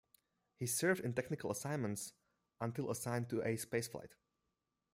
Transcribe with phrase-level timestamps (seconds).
[0.57, 2.13] He served in technical assignments
[2.59, 4.15] until assigned to a space flight.